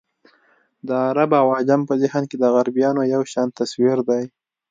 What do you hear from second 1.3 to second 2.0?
او عجم په